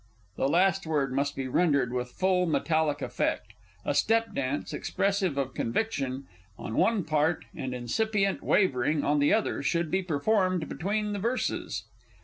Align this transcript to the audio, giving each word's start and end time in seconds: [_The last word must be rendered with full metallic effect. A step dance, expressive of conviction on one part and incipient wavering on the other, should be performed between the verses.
[_The 0.35 0.49
last 0.49 0.87
word 0.87 1.13
must 1.13 1.35
be 1.35 1.47
rendered 1.47 1.93
with 1.93 2.09
full 2.13 2.47
metallic 2.47 3.03
effect. 3.03 3.53
A 3.85 3.93
step 3.93 4.33
dance, 4.33 4.73
expressive 4.73 5.37
of 5.37 5.53
conviction 5.53 6.23
on 6.57 6.73
one 6.75 7.03
part 7.03 7.45
and 7.55 7.71
incipient 7.71 8.41
wavering 8.41 9.03
on 9.03 9.19
the 9.19 9.31
other, 9.31 9.61
should 9.61 9.91
be 9.91 10.01
performed 10.01 10.67
between 10.67 11.13
the 11.13 11.19
verses. 11.19 11.83